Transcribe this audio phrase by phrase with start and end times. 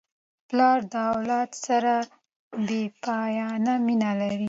[0.49, 1.93] پلار د اولاد سره
[2.67, 4.39] بېپایانه مینه لري.